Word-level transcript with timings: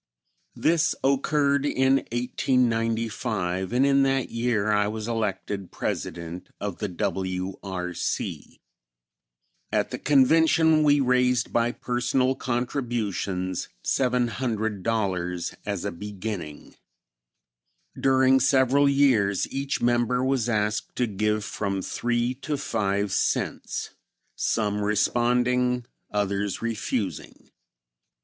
This 0.55 0.95
occurred 1.03 1.63
in 1.63 1.97
1895, 2.11 3.71
and 3.71 3.85
in 3.85 4.01
that 4.01 4.31
year 4.31 4.71
I 4.71 4.87
was 4.87 5.07
elected 5.07 5.71
President 5.71 6.49
of 6.59 6.79
the 6.79 6.87
W. 6.87 7.59
R. 7.61 7.93
C. 7.93 8.59
At 9.71 9.91
the 9.91 9.99
convention 9.99 10.81
we 10.81 10.99
raised 10.99 11.53
by 11.53 11.71
personal 11.71 12.33
contributions 12.33 13.69
$700 13.83 15.55
as 15.67 15.85
a 15.85 15.91
beginning. 15.91 16.75
During 17.95 18.39
several 18.39 18.89
years 18.89 19.47
each 19.53 19.81
member 19.83 20.23
was 20.23 20.49
asked 20.49 20.95
to 20.95 21.05
give 21.05 21.43
from 21.45 21.83
three 21.83 22.33
to 22.41 22.57
five 22.57 23.11
cents; 23.11 23.91
some 24.35 24.81
responding, 24.81 25.85
others 26.09 26.59
refusing. 26.59 27.51